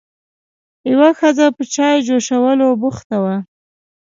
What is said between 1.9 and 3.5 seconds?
جوشولو بوخته وه.